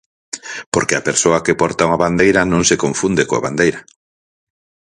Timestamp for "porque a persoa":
0.73-1.43